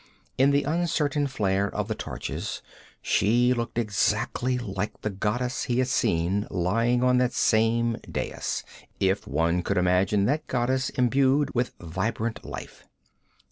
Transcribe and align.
In 0.35 0.49
the 0.49 0.63
uncertain 0.63 1.27
flare 1.27 1.69
of 1.71 1.87
the 1.87 1.93
torches 1.93 2.63
she 3.03 3.53
looked 3.53 3.77
exactly 3.77 4.57
like 4.57 4.99
the 5.01 5.11
goddess 5.11 5.65
he 5.65 5.77
had 5.77 5.89
seen 5.89 6.47
lying 6.49 7.03
on 7.03 7.19
that 7.19 7.33
same 7.33 7.97
dais, 8.09 8.63
if 8.99 9.27
one 9.27 9.61
could 9.61 9.77
imagine 9.77 10.25
that 10.25 10.47
goddess 10.47 10.89
imbued 10.89 11.53
with 11.53 11.75
vibrant 11.79 12.43
life. 12.43 12.83